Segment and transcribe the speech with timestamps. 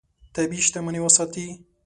[0.35, 1.45] طبیعي شتمنۍ وساتې.